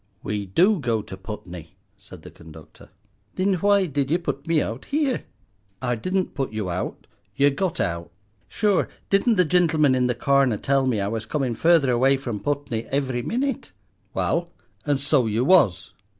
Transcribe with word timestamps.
"We 0.23 0.47
do 0.47 0.79
go 0.79 1.03
to 1.03 1.15
Putney," 1.15 1.75
said 1.95 2.23
the 2.23 2.31
conductor. 2.31 2.89
"Thin 3.35 3.53
why 3.53 3.85
did 3.85 4.09
ye 4.09 4.17
put 4.17 4.47
me 4.47 4.59
out 4.59 4.85
here?" 4.85 5.25
"I 5.79 5.93
didn't 5.93 6.33
put 6.33 6.51
you 6.51 6.71
out, 6.71 7.05
yer 7.35 7.51
got 7.51 7.79
out." 7.79 8.09
"Shure, 8.47 8.89
didn't 9.11 9.35
the 9.35 9.45
gintleman 9.45 9.93
in 9.93 10.07
the 10.07 10.15
corner 10.15 10.57
tell 10.57 10.87
me 10.87 10.99
I 10.99 11.07
was 11.07 11.27
comin' 11.27 11.53
further 11.53 11.91
away 11.91 12.17
from 12.17 12.39
Putney 12.39 12.89
ivery 12.89 13.21
minit?" 13.21 13.73
"Wal, 14.15 14.49
and 14.87 14.99
so 14.99 15.27
yer 15.27 15.43
was." 15.43 15.93